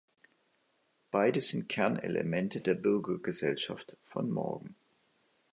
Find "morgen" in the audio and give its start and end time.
4.31-4.75